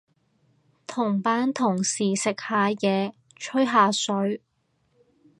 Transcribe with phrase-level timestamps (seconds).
[0.87, 4.41] 同班同事食下嘢，吹下水